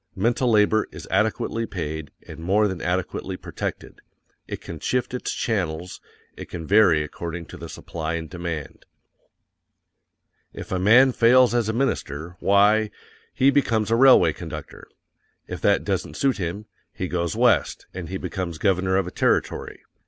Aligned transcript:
MENTAL 0.15 0.49
LABOR 0.49 0.87
is 0.91 1.07
adequately 1.11 1.67
paid_, 1.67 2.09
and 2.27 2.39
MORE 2.39 2.67
THAN 2.67 2.81
ADEQUATELY 2.81 3.37
protected. 3.37 4.01
IT 4.47 4.59
CAN 4.59 4.79
SHIFT 4.79 5.13
ITS 5.13 5.31
CHANNELS; 5.31 6.01
it 6.35 6.49
can 6.49 6.65
vary 6.65 7.03
according 7.03 7.45
to 7.45 7.55
the 7.55 7.69
supply 7.69 8.15
and 8.15 8.27
demand. 8.27 8.87
_IF 10.55 10.71
A 10.71 10.79
MAN 10.79 11.11
FAILS 11.11 11.53
AS 11.53 11.69
A 11.69 11.73
MINISTER, 11.73 12.35
why, 12.39 12.89
he 13.31 13.51
becomes 13.51 13.91
a 13.91 13.95
railway 13.95 14.33
conductor. 14.33 14.87
IF 15.47 15.61
THAT 15.61 15.83
DOESN'T 15.83 16.17
SUIT 16.17 16.37
HIM, 16.37 16.65
he 16.91 17.07
goes 17.07 17.35
West, 17.35 17.85
and 17.93 18.07
becomes 18.19 18.57
governor 18.57 18.97
of 18.97 19.05
a 19.05 19.11
territory. 19.11 19.83